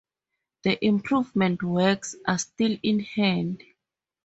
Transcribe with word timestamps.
The 0.63 0.83
"improvement 0.83 1.61
works" 1.61 2.15
are 2.25 2.39
"still 2.39 2.75
in 2.81 3.01
hand". 3.01 3.61